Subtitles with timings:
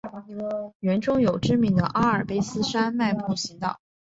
[0.79, 3.79] 园中有知名的阿尔卑斯山脉步行道。